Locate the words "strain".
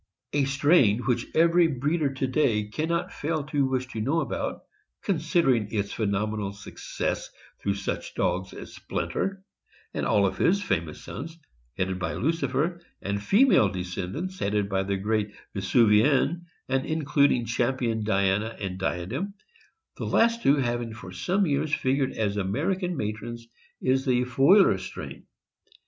0.45-1.01, 24.79-25.27